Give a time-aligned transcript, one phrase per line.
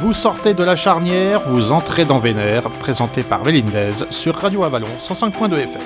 [0.00, 4.86] Vous sortez de la charnière, vous entrez dans Vénère, présenté par Vélindez sur Radio Avalon
[5.00, 5.82] 105.2 FM.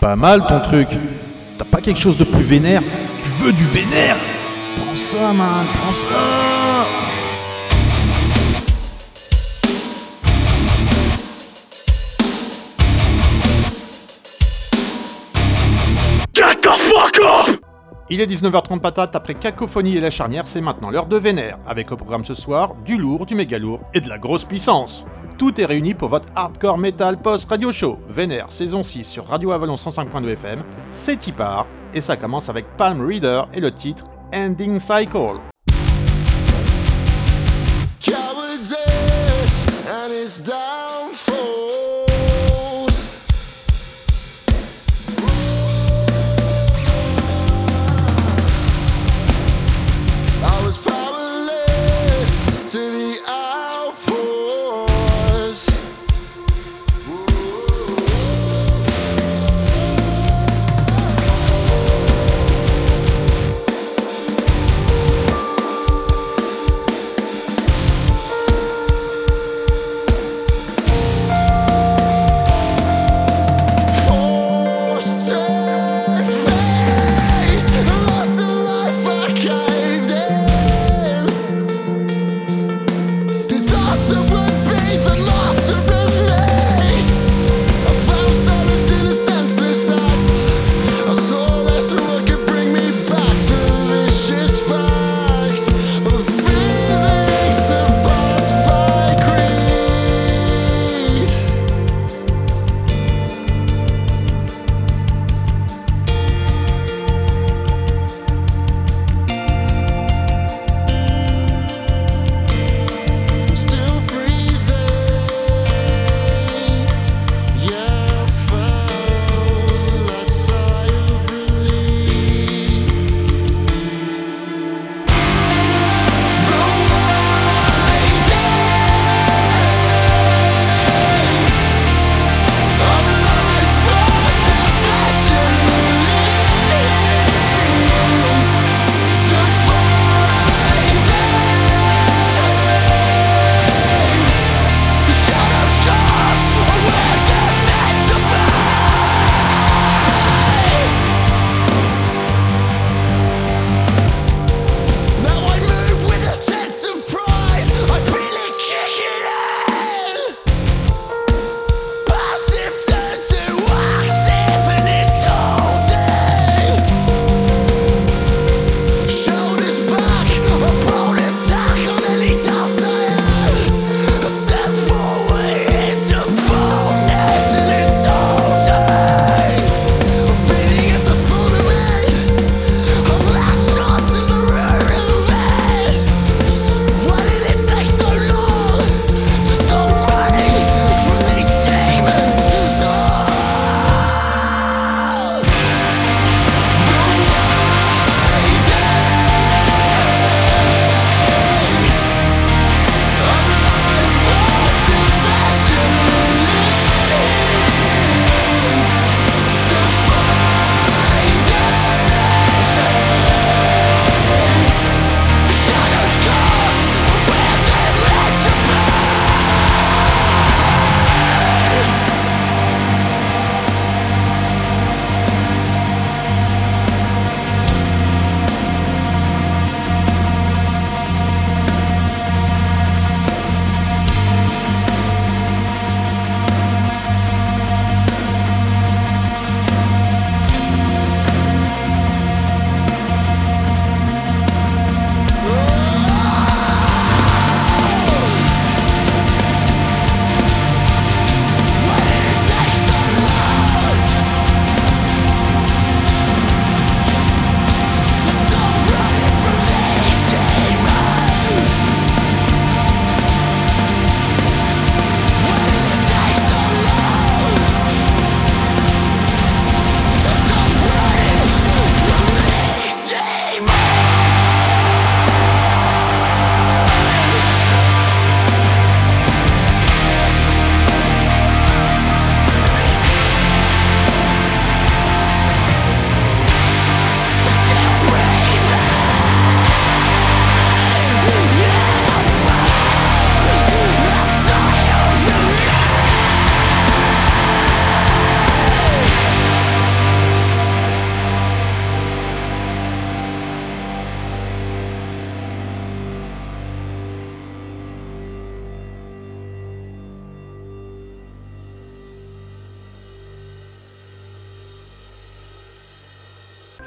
[0.00, 0.86] Pas mal ton truc.
[1.58, 2.80] T'as pas quelque chose de plus vénère?
[2.80, 4.16] Tu veux du vénère?
[4.76, 7.23] Prends ça, man, prends ça
[18.14, 21.90] Il est 19h30 patate, après Cacophonie et la charnière, c'est maintenant l'heure de Vénère, avec
[21.90, 25.04] au programme ce soir du lourd, du méga lourd et de la grosse puissance.
[25.36, 27.98] Tout est réuni pour votre hardcore metal post radio show.
[28.08, 31.34] Vénère, saison 6 sur Radio Avalon 105.2 FM, c'est y
[31.92, 35.40] et ça commence avec Palm Reader et le titre Ending Cycle.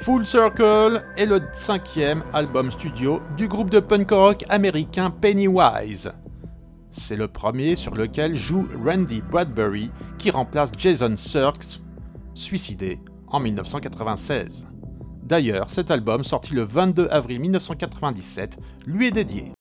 [0.00, 6.12] Full Circle est le cinquième album studio du groupe de punk rock américain Pennywise.
[6.90, 11.80] C'est le premier sur lequel joue Randy Bradbury qui remplace Jason Sirks,
[12.32, 14.68] suicidé en 1996.
[15.24, 18.56] D'ailleurs, cet album, sorti le 22 avril 1997,
[18.86, 19.52] lui est dédié.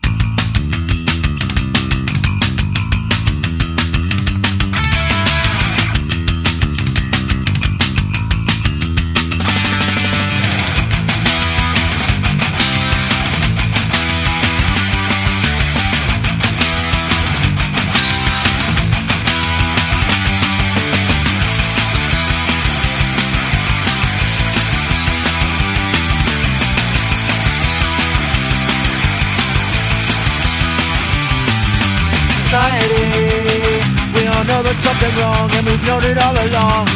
[35.07, 36.87] Something wrong and we've known it all along.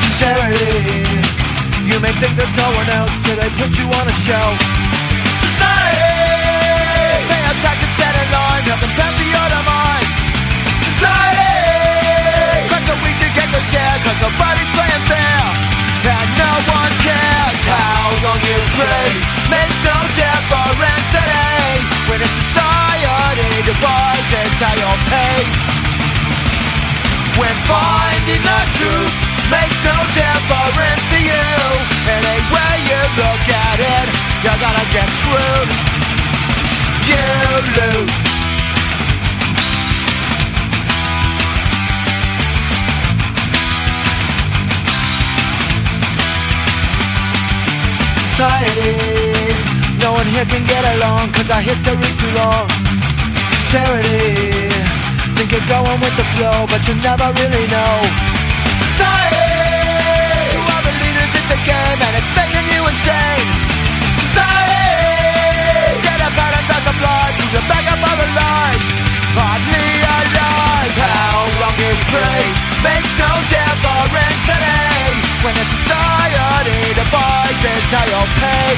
[0.00, 1.04] Sincerity
[1.84, 4.58] You may think there's no one else till they put you on a shelf.
[5.40, 6.10] Society
[7.28, 10.12] May attack you stand in line, them pass your demise
[10.84, 15.40] Society Crack the weak to get the share cause nobody's playing fair.
[16.00, 19.08] And no one cares how long you pray
[19.48, 21.68] Makes no difference today.
[22.08, 25.69] When a society devises how you'll pay
[27.38, 29.14] when finding the truth
[29.50, 31.46] makes no difference to you.
[32.10, 34.06] And any way you look at it,
[34.42, 35.70] you're gonna get screwed.
[37.10, 37.26] You
[37.78, 38.14] lose.
[48.30, 48.96] Society,
[49.98, 52.99] no one here can get along, cause our history's too long.
[55.70, 57.94] Going with the flow, but you never really know.
[58.74, 63.46] Society, to all the leaders, it's a game, and it's making you insane.
[64.18, 68.86] Society, get up out and dress up life, move your back up other lives.
[69.38, 72.42] Hardly alive, how long you pray
[72.82, 75.06] makes no difference today.
[75.46, 78.74] When a society devises how you'll pay.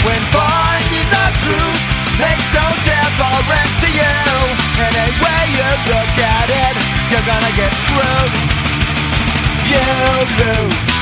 [0.00, 1.82] When finding the truth
[2.24, 4.63] makes no difference to you.
[4.76, 6.74] Any way you look at it,
[7.10, 8.32] you're gonna get screwed.
[9.70, 9.82] You
[10.38, 10.93] lose.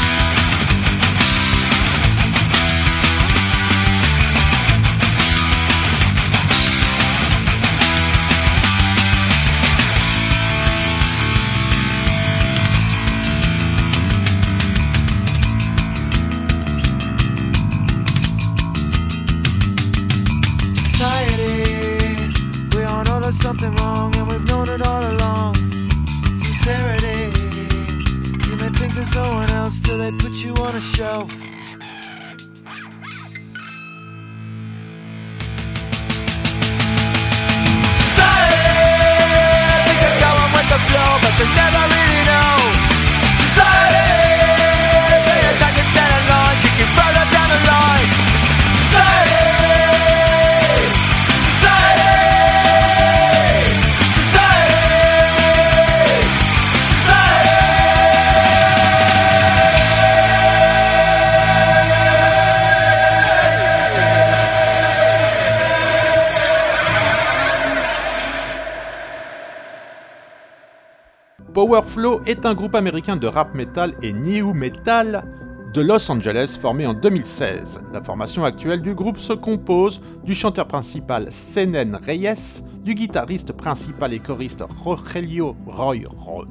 [72.27, 75.25] Est un groupe américain de rap metal et new metal
[75.73, 77.81] de Los Angeles formé en 2016.
[77.93, 84.13] La formation actuelle du groupe se compose du chanteur principal Senen Reyes, du guitariste principal
[84.13, 86.01] et choriste Rogelio Roy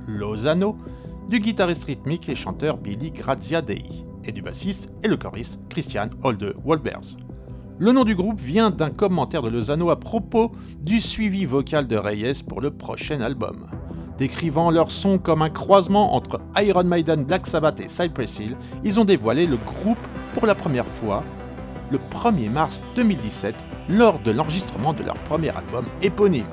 [0.08, 0.78] Lozano,
[1.30, 3.86] du guitariste rythmique et chanteur Billy Graziadei,
[4.24, 7.18] et du bassiste et le choriste Christian Holde Wolbers.
[7.78, 11.96] Le nom du groupe vient d'un commentaire de Lozano à propos du suivi vocal de
[11.96, 13.68] Reyes pour le prochain album.
[14.22, 19.00] Décrivant leur son comme un croisement entre Iron Maiden, Black Sabbath et Cypress Hill, ils
[19.00, 19.98] ont dévoilé le groupe
[20.36, 21.24] pour la première fois
[21.92, 23.56] le 1er mars 2017
[23.90, 26.46] lors de l'enregistrement de leur premier album éponyme.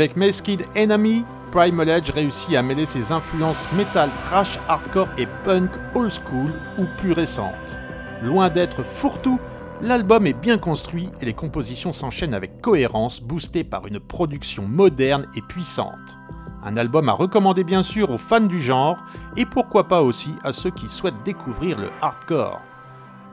[0.00, 5.68] Avec Kid Enemy, Primal Edge réussit à mêler ses influences metal, trash, hardcore et punk
[5.94, 7.78] old school ou plus récentes.
[8.22, 9.38] Loin d'être fourre-tout,
[9.82, 15.26] l'album est bien construit et les compositions s'enchaînent avec cohérence, boostées par une production moderne
[15.36, 16.16] et puissante.
[16.64, 18.96] Un album à recommander bien sûr aux fans du genre
[19.36, 22.62] et pourquoi pas aussi à ceux qui souhaitent découvrir le hardcore.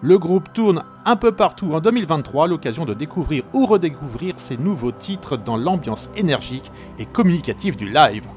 [0.03, 4.91] Le groupe tourne un peu partout en 2023, l'occasion de découvrir ou redécouvrir ses nouveaux
[4.91, 8.27] titres dans l'ambiance énergique et communicative du live.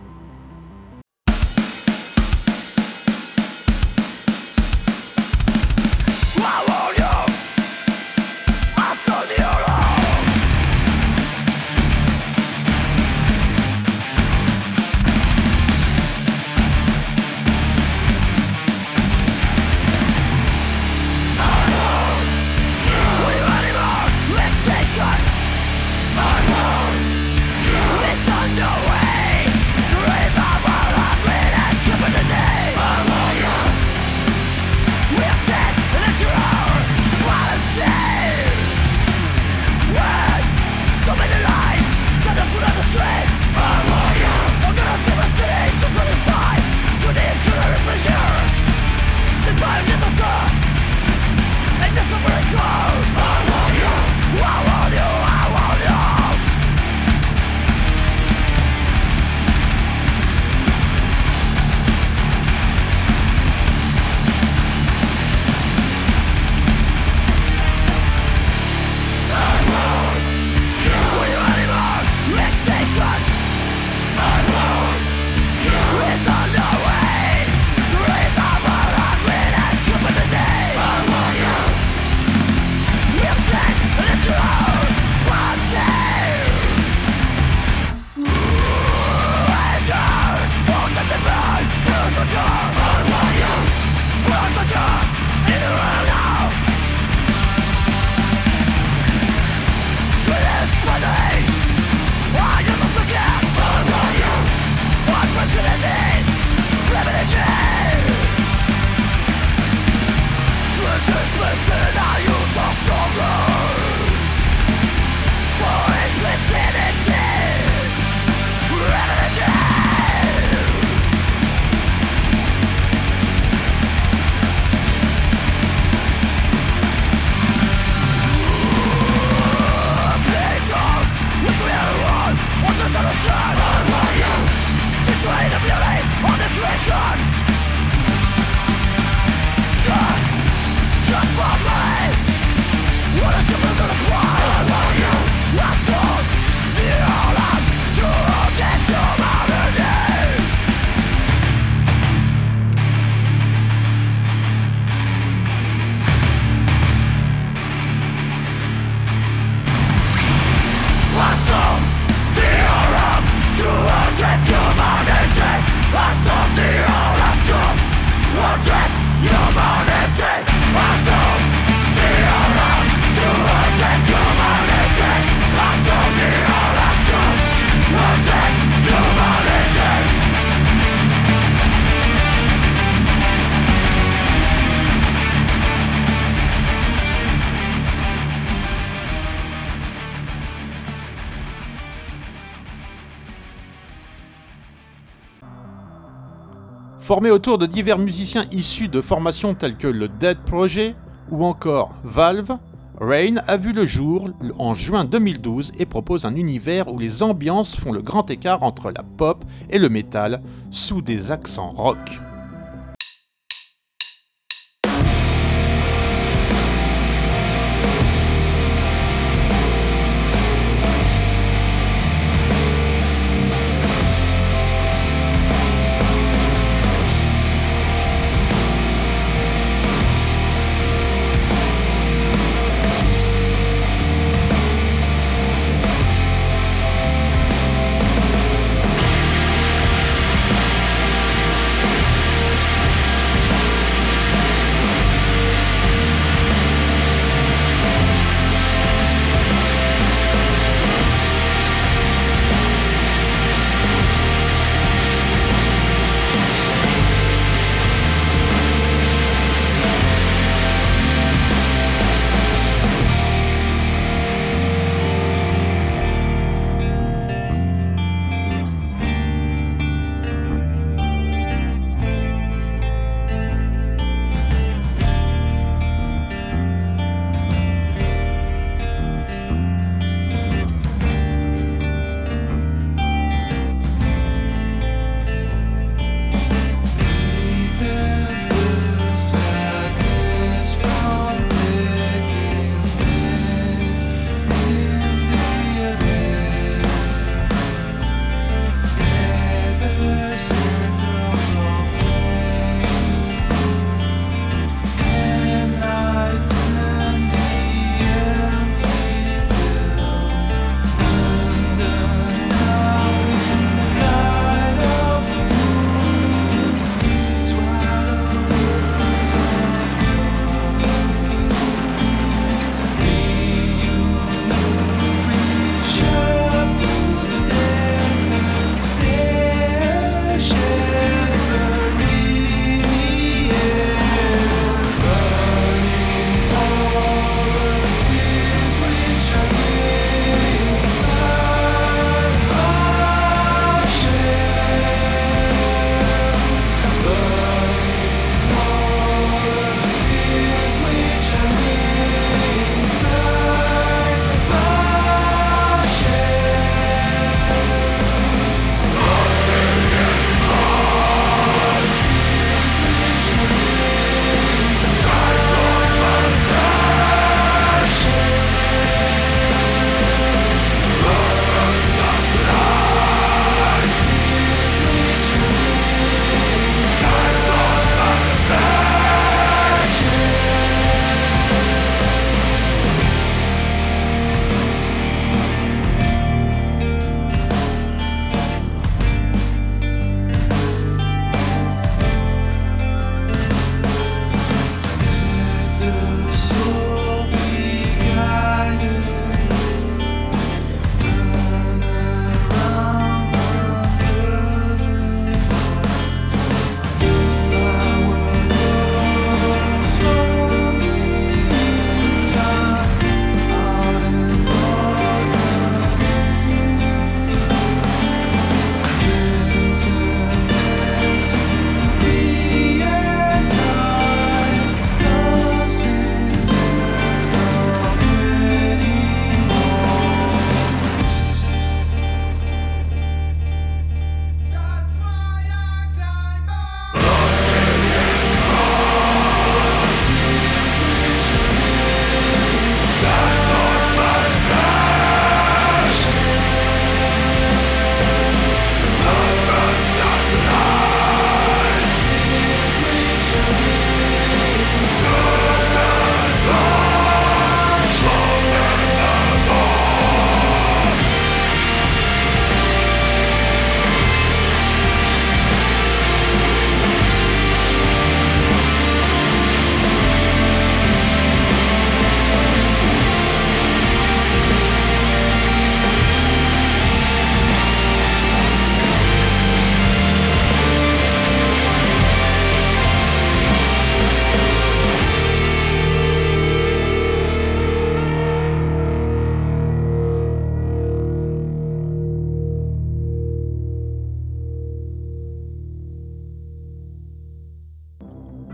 [197.11, 200.97] Formé autour de divers musiciens issus de formations telles que le Dead Project
[201.33, 202.57] ou encore Valve,
[203.01, 204.29] Rain a vu le jour
[204.61, 208.93] en juin 2012 et propose un univers où les ambiances font le grand écart entre
[208.93, 210.41] la pop et le metal
[210.71, 211.99] sous des accents rock.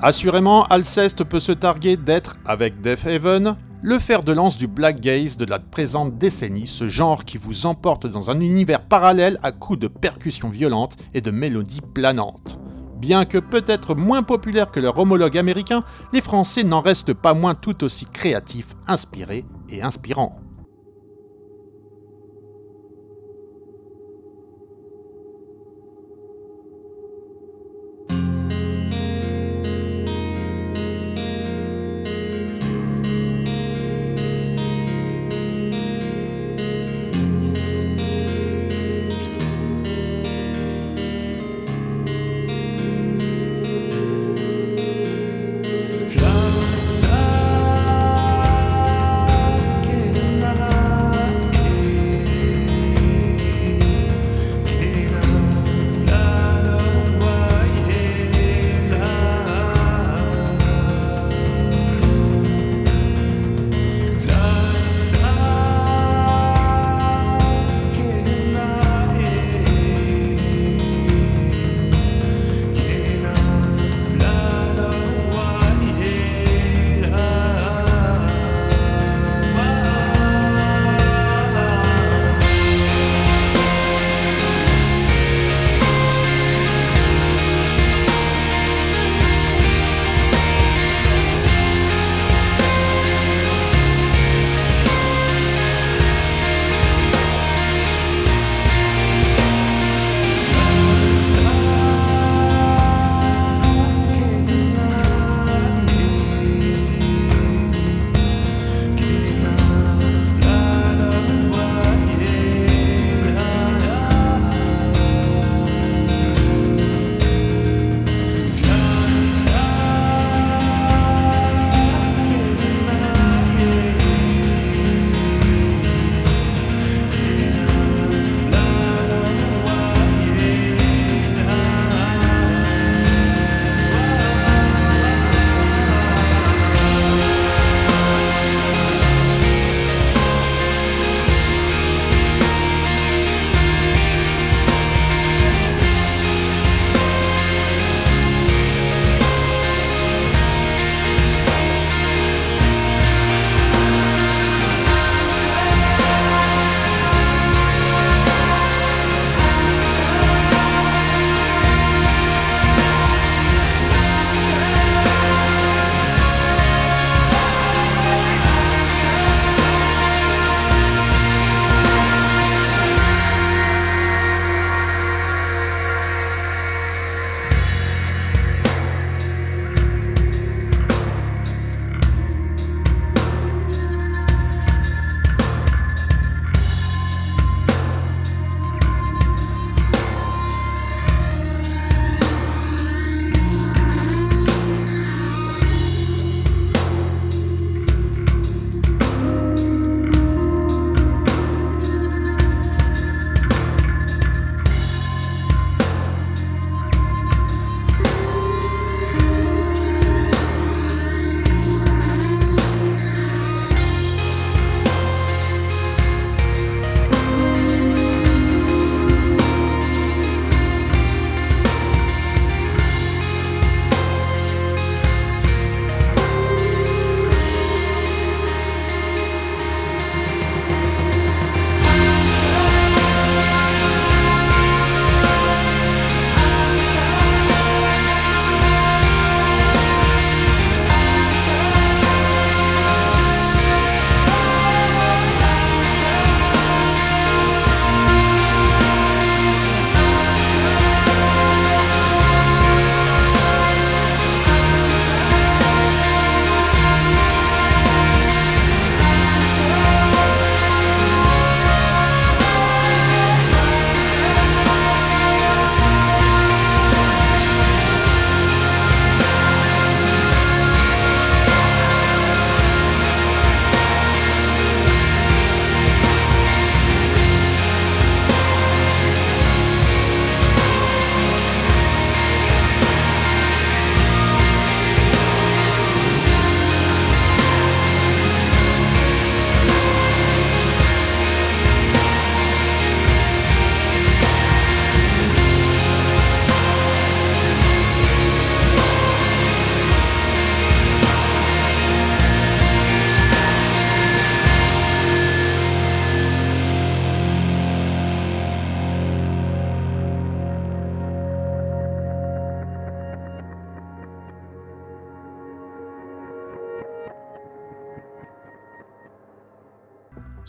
[0.07, 5.01] Assurément, Alceste peut se targuer d'être, avec Death Haven, le fer de lance du black
[5.01, 9.51] gaze de la présente décennie, ce genre qui vous emporte dans un univers parallèle à
[9.51, 12.61] coups de percussions violentes et de mélodies planantes.
[13.01, 17.57] Bien que peut-être moins populaires que leur homologue américain, les Français n'en restent pas moins
[17.57, 20.39] tout aussi créatifs, inspirés et inspirants.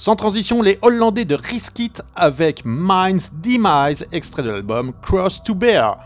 [0.08, 5.98] Sans transition, les Hollandais de Riskit avec Minds Demise, extrait de l'album Cross to Bear.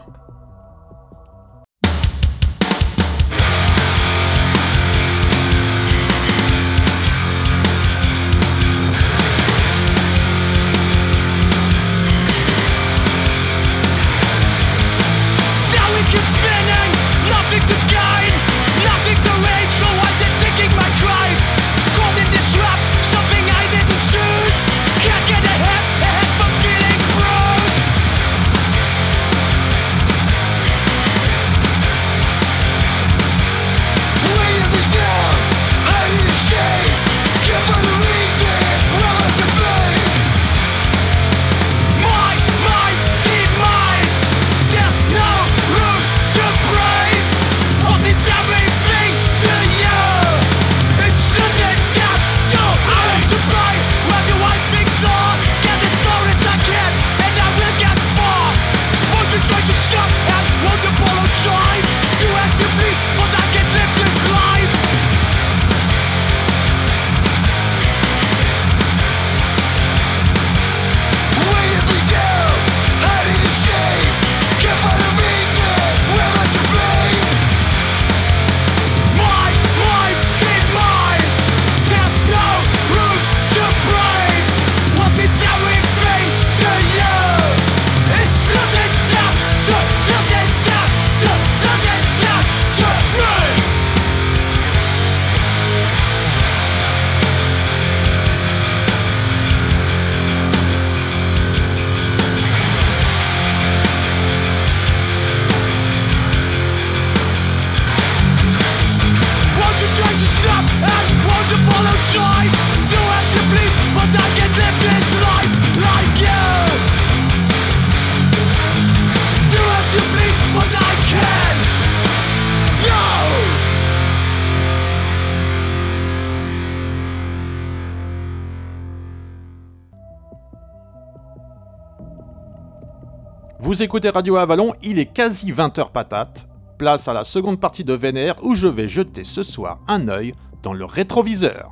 [133.72, 136.46] Vous écoutez Radio Avalon, il est quasi 20h patate.
[136.78, 140.34] Place à la seconde partie de Vénère où je vais jeter ce soir un œil
[140.62, 141.72] dans le rétroviseur.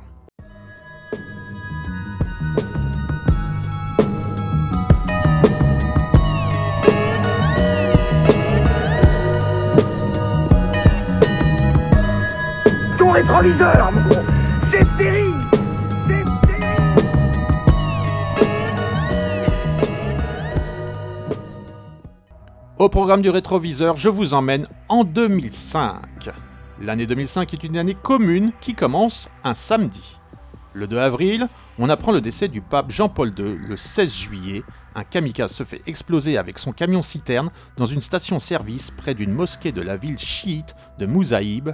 [12.96, 14.22] Ton rétroviseur, mon gros,
[14.70, 15.19] c'est terrible
[22.80, 26.30] Au programme du rétroviseur, je vous emmène en 2005.
[26.80, 30.16] L'année 2005 est une année commune qui commence un samedi.
[30.72, 33.58] Le 2 avril, on apprend le décès du pape Jean-Paul II.
[33.68, 34.62] Le 16 juillet,
[34.94, 39.82] un kamikaze se fait exploser avec son camion-citerne dans une station-service près d'une mosquée de
[39.82, 41.68] la ville chiite de Mouzaïb,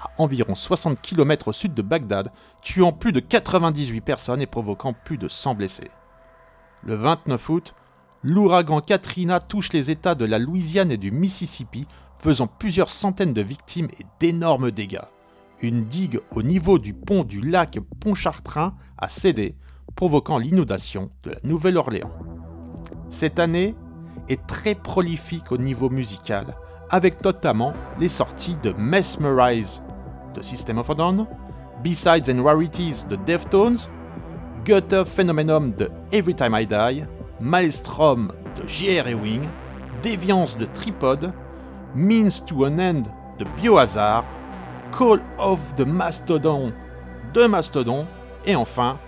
[0.00, 4.94] à environ 60 km au sud de Bagdad, tuant plus de 98 personnes et provoquant
[4.94, 5.90] plus de 100 blessés.
[6.82, 7.74] Le 29 août,
[8.22, 11.86] l'ouragan Katrina touche les États de la Louisiane et du Mississippi,
[12.18, 15.04] faisant plusieurs centaines de victimes et d'énormes dégâts.
[15.62, 19.54] Une digue au niveau du pont du lac Pontchartrain a cédé,
[19.94, 22.12] provoquant l'inondation de la Nouvelle-Orléans.
[23.08, 23.74] Cette année
[24.28, 26.56] est très prolifique au niveau musical,
[26.90, 29.82] avec notamment les sorties de Mesmerize
[30.34, 31.26] de System of a Down,
[31.82, 33.78] Besides and Rarities de Deftones,
[34.64, 37.04] Gutter Phenomenon de Every Time I Die,
[37.40, 39.08] Maelstrom de J.R.
[39.08, 39.48] Ewing,
[40.02, 41.32] Déviance de Tripod,
[41.94, 43.04] Means to an End
[43.38, 44.24] de Biohazard,
[44.92, 46.72] Call of the Mastodon
[47.34, 48.06] de Mastodon,
[48.46, 48.98] et enfin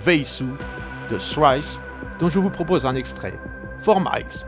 [0.00, 0.46] Veisu
[1.10, 1.78] de Thrice,
[2.18, 3.38] dont je vous propose un extrait,
[3.80, 4.46] For Miles.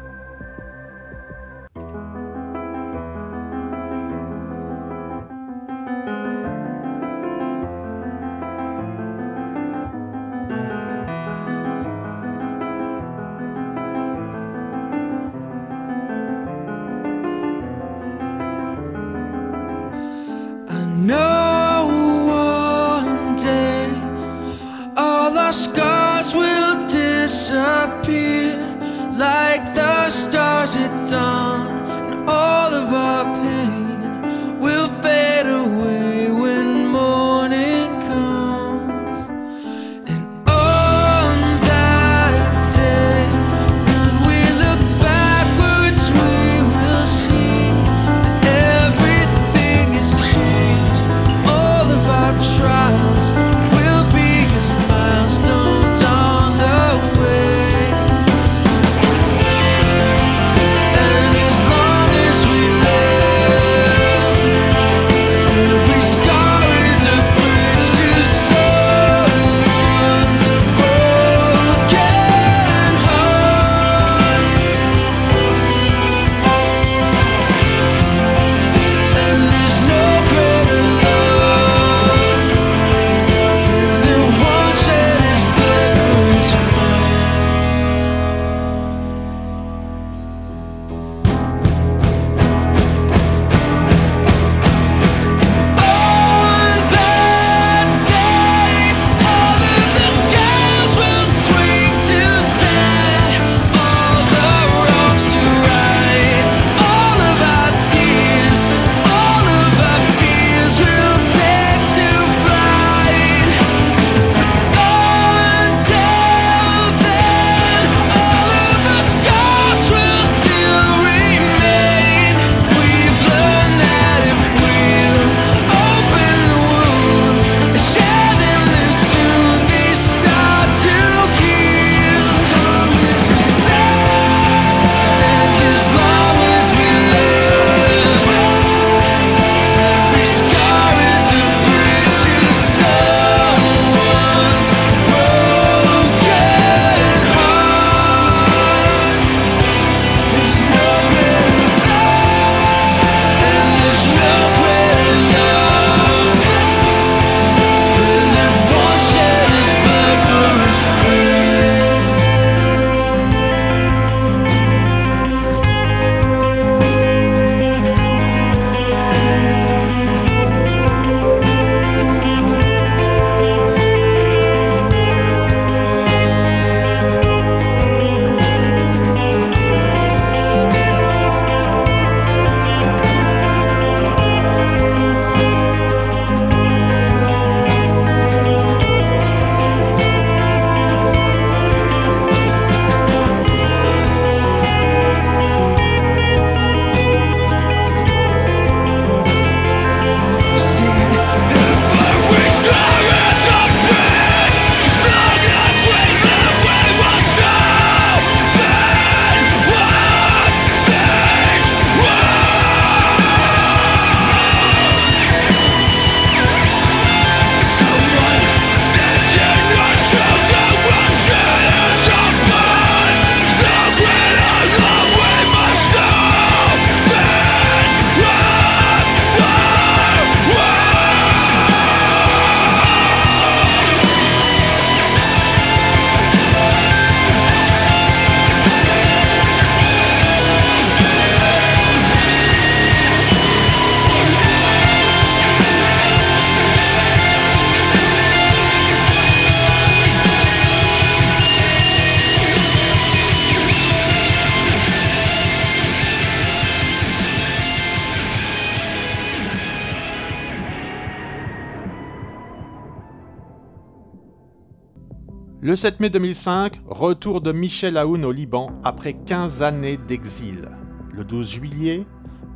[265.68, 270.70] Le 7 mai 2005, retour de Michel Aoun au Liban après 15 années d'exil.
[271.12, 272.06] Le 12 juillet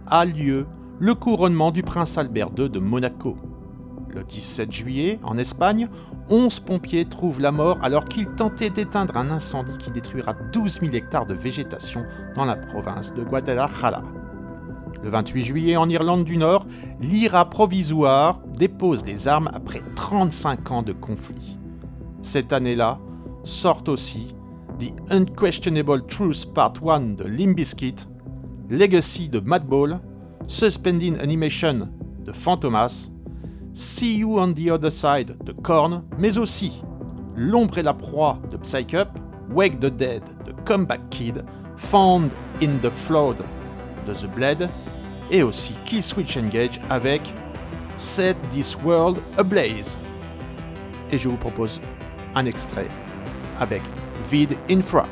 [0.06, 0.66] a lieu
[0.98, 3.36] le couronnement du prince Albert II de Monaco.
[4.08, 5.88] Le 17 juillet, en Espagne,
[6.30, 10.94] 11 pompiers trouvent la mort alors qu'ils tentaient d'éteindre un incendie qui détruira 12 000
[10.94, 14.04] hectares de végétation dans la province de Guadalajara.
[15.02, 16.64] Le 28 juillet, en Irlande du Nord,
[17.02, 21.58] l'IRA provisoire dépose les armes après 35 ans de conflit.
[22.22, 22.98] Cette année-là,
[23.42, 24.28] sort aussi
[24.78, 28.06] The Unquestionable Truth Part 1 de Limbiskit,
[28.70, 30.00] Legacy de Madball,
[30.46, 31.88] Suspending Animation
[32.24, 33.10] de Fantomas,
[33.72, 36.82] See You on the Other Side de Korn, mais aussi
[37.34, 39.08] L'ombre et la proie de Psych Up,
[39.50, 41.44] Wake the Dead de Comeback Kid,
[41.76, 42.30] Found
[42.62, 43.38] in the Flood
[44.06, 44.68] de The Blade,
[45.30, 47.34] et aussi Kill Switch Engage avec
[47.96, 49.96] Set This World Ablaze.
[51.10, 51.80] Et je vous propose
[52.34, 52.88] un extrait
[53.58, 53.82] avec
[54.30, 55.06] Vid Infra.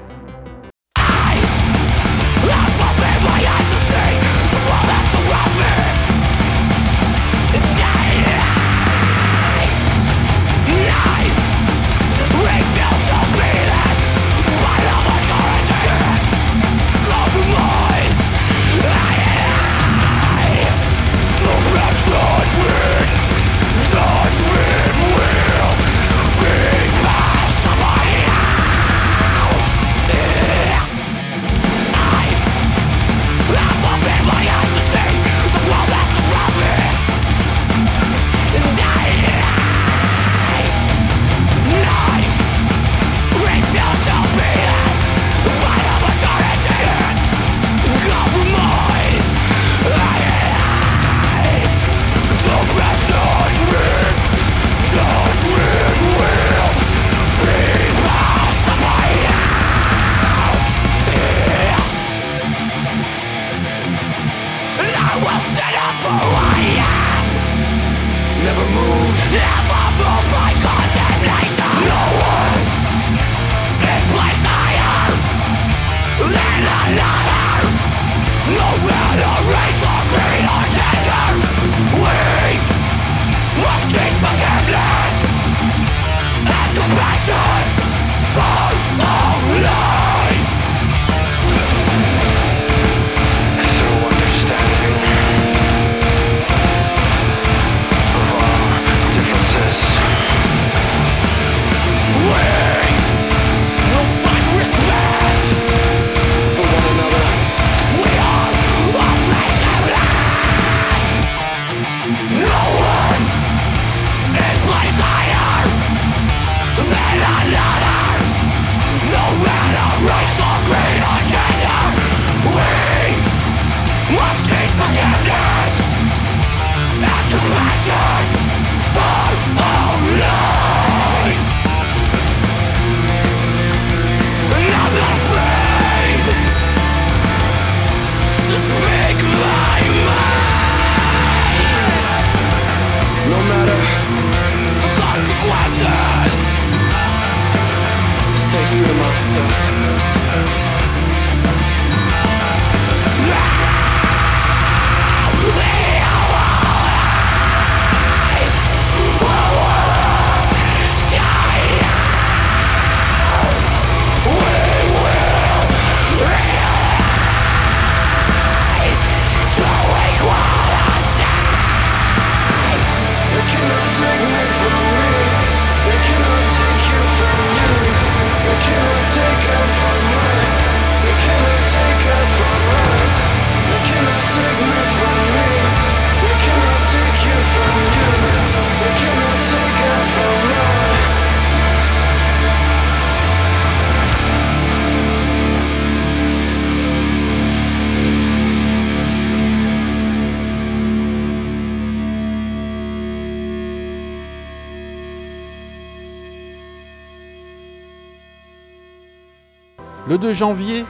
[210.20, 210.84] 2 janvier,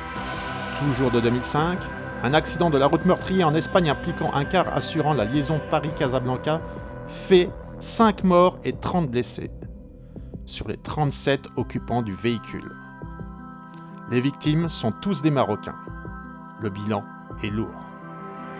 [0.80, 1.78] toujours de 2005,
[2.24, 6.60] un accident de la route meurtrier en Espagne impliquant un car assurant la liaison Paris-Casablanca
[7.06, 9.52] fait 5 morts et 30 blessés
[10.46, 12.72] sur les 37 occupants du véhicule.
[14.10, 15.78] Les victimes sont tous des Marocains.
[16.60, 17.04] Le bilan
[17.44, 17.78] est lourd.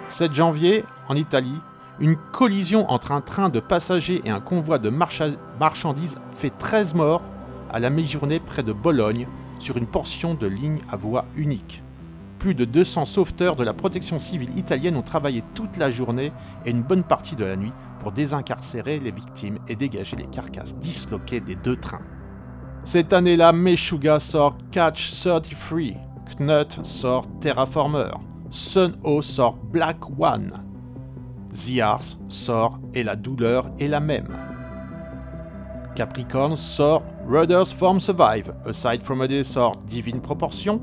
[0.06, 1.60] 7 janvier, en Italie,
[1.98, 7.22] une collision entre un train de passagers et un convoi de marchandises fait 13 morts
[7.72, 9.26] à la mi-journée près de Bologne
[9.60, 11.82] sur une portion de ligne à voie unique.
[12.40, 16.32] Plus de 200 sauveteurs de la protection civile italienne ont travaillé toute la journée
[16.64, 20.76] et une bonne partie de la nuit pour désincarcérer les victimes et dégager les carcasses
[20.76, 22.00] disloquées des deux trains.
[22.84, 25.80] Cette année-là, Meshuga sort Catch 33,
[26.38, 28.12] Knut sort Terraformer,
[28.48, 30.50] Sun-O sort Black One,
[31.52, 31.82] The
[32.28, 34.49] sort Et la douleur est la même.
[35.94, 40.80] Capricorn sort Rudders Form Survive, Aside from a sort Divine Proportion,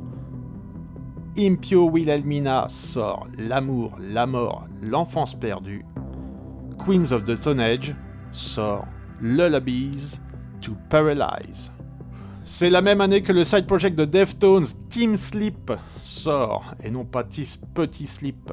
[1.36, 5.86] Impio Wilhelmina sort L'amour, la mort, l'enfance perdue.
[6.78, 7.96] Queens of the Stone Age
[8.32, 8.88] sort
[9.22, 10.20] Lullabies
[10.62, 11.72] to Paralyze.
[12.44, 17.04] C'est la même année que le side project de Deftones, Team Sleep, sort, et non
[17.04, 18.52] pas Petit Sleep.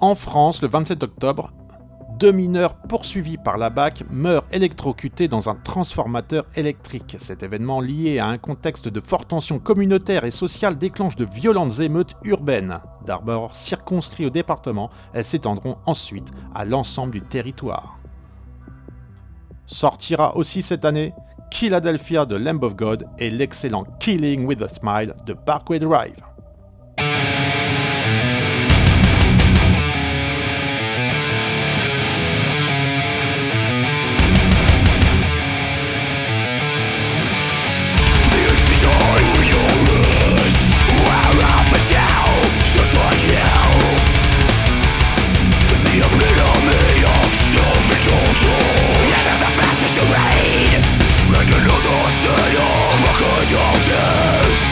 [0.00, 1.50] En France, le 27 octobre,
[2.20, 7.16] deux mineurs poursuivis par la BAC meurent électrocutés dans un transformateur électrique.
[7.18, 11.80] Cet événement lié à un contexte de forte tension communautaire et sociale déclenche de violentes
[11.80, 12.78] émeutes urbaines.
[13.06, 17.98] D'abord circonscrites au département, elles s'étendront ensuite à l'ensemble du territoire.
[19.66, 21.12] Sortira aussi cette année
[21.52, 26.20] Philadelphia de Lamb of God et l'excellent Killing with a Smile de Parkway Drive.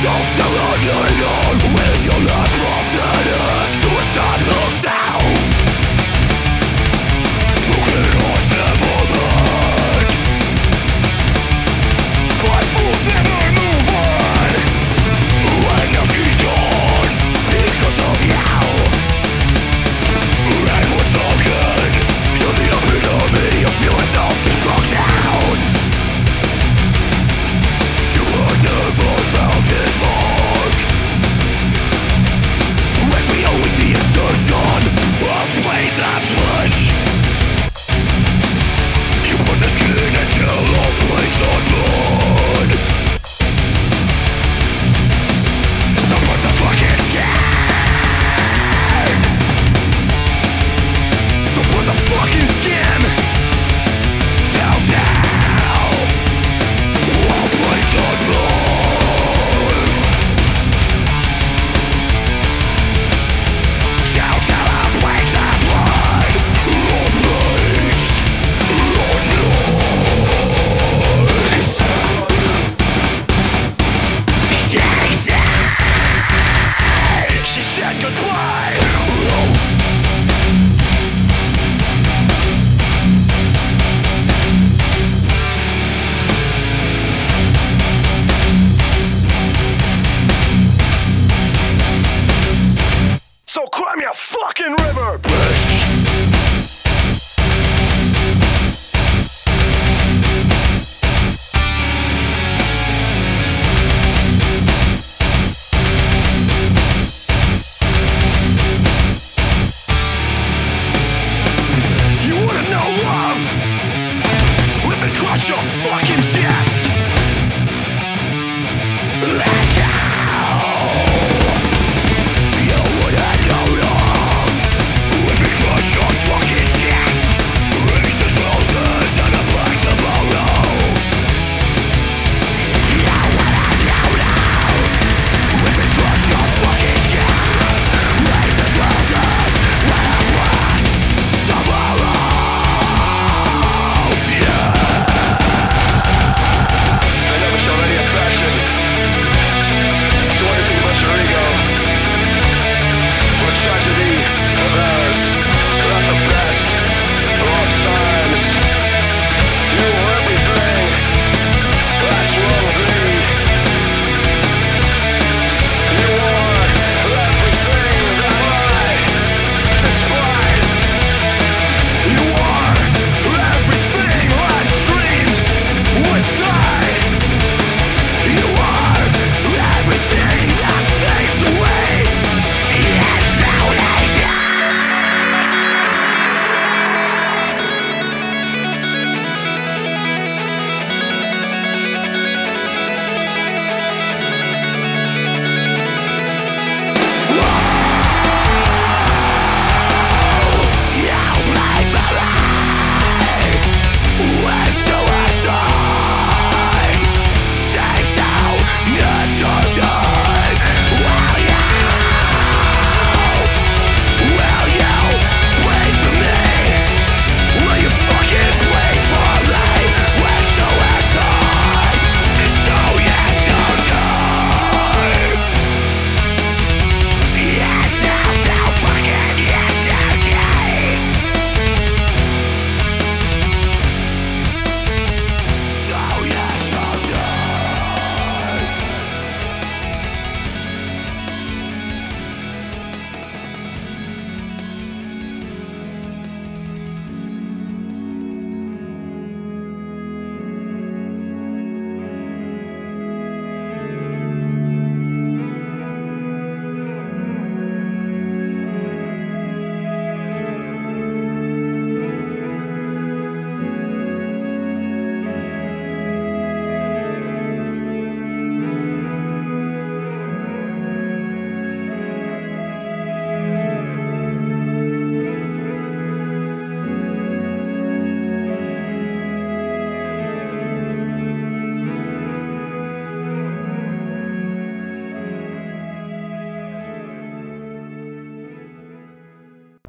[0.05, 0.49] of the
[0.93, 2.16] unknown with your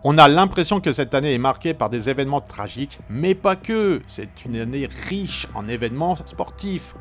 [0.03, 4.01] On a l'impression que cette année est marquée par des événements tragiques, mais pas que.
[4.05, 6.93] C'est une année riche en événements sportifs,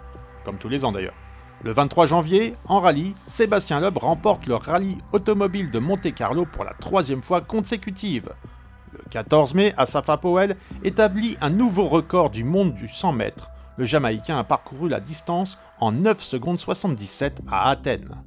[0.44, 1.14] comme tous les ans d'ailleurs.
[1.62, 6.72] Le 23 janvier, en rallye, Sébastien Loeb remporte le rallye automobile de Monte-Carlo pour la
[6.72, 8.30] troisième fois consécutive.
[8.92, 13.50] Le 14 mai, Asafa Powell établit un nouveau record du monde du 100 mètres.
[13.76, 18.22] Le Jamaïcain a parcouru la distance en 9 secondes 77 à Athènes.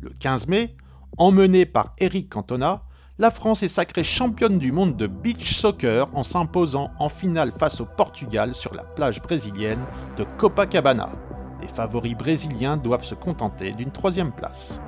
[0.00, 0.74] Le 15 mai,
[1.18, 2.82] emmené par Eric Cantona,
[3.22, 7.80] la France est sacrée championne du monde de beach soccer en s'imposant en finale face
[7.80, 9.78] au Portugal sur la plage brésilienne
[10.16, 11.08] de Copacabana.
[11.60, 14.80] Les favoris brésiliens doivent se contenter d'une troisième place.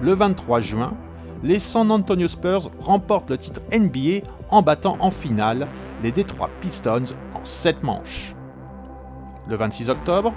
[0.00, 0.96] Le 23 juin,
[1.42, 5.66] les San Antonio Spurs remportent le titre NBA en battant en finale
[6.04, 8.36] les Detroit Pistons en 7 manches.
[9.48, 10.32] Le 26 octobre,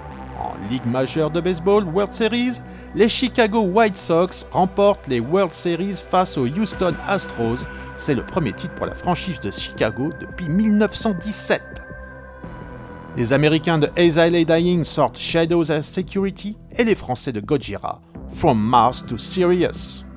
[0.48, 2.60] en Ligue majeure de baseball World Series,
[2.94, 7.66] les Chicago White Sox remportent les World Series face aux Houston Astros.
[7.96, 11.62] C'est le premier titre pour la franchise de Chicago depuis 1917.
[13.16, 18.58] Les Américains de Azalea Dying sortent Shadows as Security et les Français de Gojira, From
[18.58, 20.07] Mars to Sirius.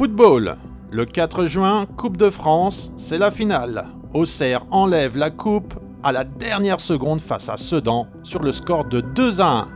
[0.00, 0.56] Football.
[0.90, 3.86] Le 4 juin, Coupe de France, c'est la finale.
[4.14, 9.02] Auxerre enlève la coupe à la dernière seconde face à Sedan sur le score de
[9.02, 9.68] 2 à 1.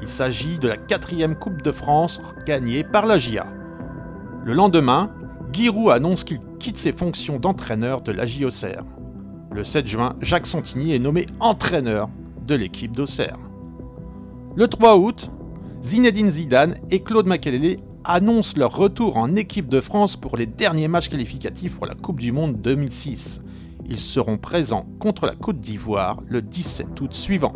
[0.00, 3.48] Il s'agit de la quatrième Coupe de France gagnée par la GIA.
[4.46, 5.10] Le lendemain,
[5.52, 8.84] Giroud annonce qu'il quitte ses fonctions d'entraîneur de la Auxerre.
[9.52, 12.08] Le 7 juin, Jacques Santini est nommé entraîneur
[12.46, 13.36] de l'équipe d'Auxerre.
[14.54, 15.30] Le 3 août,
[15.82, 20.88] Zinedine Zidane et Claude Makélélé annoncent leur retour en équipe de France pour les derniers
[20.88, 23.42] matchs qualificatifs pour la Coupe du Monde 2006.
[23.86, 27.54] Ils seront présents contre la Côte d'Ivoire le 17 août suivant.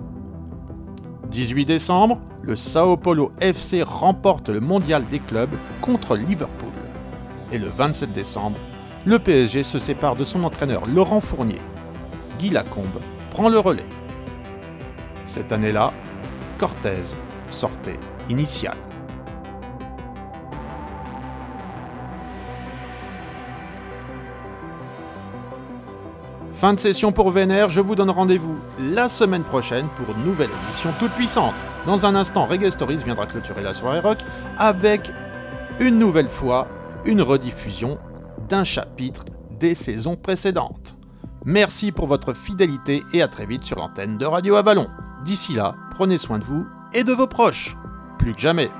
[1.30, 6.68] 18 décembre, le Sao Paulo FC remporte le mondial des clubs contre Liverpool.
[7.52, 8.58] Et le 27 décembre,
[9.06, 11.60] le PSG se sépare de son entraîneur Laurent Fournier.
[12.38, 13.88] Guy Lacombe prend le relais.
[15.26, 15.92] Cette année-là,
[16.58, 17.16] Cortez
[17.50, 17.98] sortait
[18.28, 18.76] initial.
[26.60, 30.50] Fin de session pour Vénère, je vous donne rendez-vous la semaine prochaine pour une nouvelle
[30.64, 31.54] émission toute puissante.
[31.86, 34.18] Dans un instant, Reggae Stories viendra clôturer la soirée rock
[34.58, 35.10] avec
[35.78, 36.68] une nouvelle fois
[37.06, 37.98] une rediffusion
[38.46, 39.24] d'un chapitre
[39.58, 40.96] des saisons précédentes.
[41.46, 44.88] Merci pour votre fidélité et à très vite sur l'antenne de Radio Avalon.
[45.24, 47.74] D'ici là, prenez soin de vous et de vos proches.
[48.18, 48.70] Plus que jamais.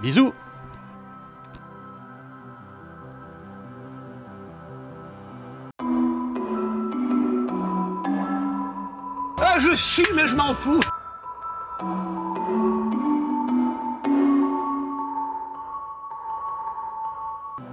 [0.00, 0.32] Bisous
[9.70, 10.80] Je suis, mais je m'en fous.